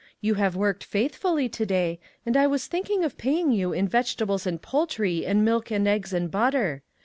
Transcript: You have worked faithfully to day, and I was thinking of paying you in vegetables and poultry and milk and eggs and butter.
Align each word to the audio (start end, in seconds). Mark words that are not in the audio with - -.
You 0.19 0.33
have 0.33 0.55
worked 0.55 0.83
faithfully 0.83 1.47
to 1.49 1.63
day, 1.63 1.99
and 2.25 2.35
I 2.35 2.47
was 2.47 2.65
thinking 2.65 3.03
of 3.03 3.19
paying 3.19 3.51
you 3.51 3.71
in 3.71 3.87
vegetables 3.87 4.47
and 4.47 4.59
poultry 4.59 5.27
and 5.27 5.45
milk 5.45 5.69
and 5.69 5.87
eggs 5.87 6.11
and 6.11 6.31
butter. 6.31 6.81